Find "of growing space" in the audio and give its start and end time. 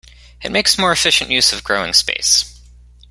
1.53-2.59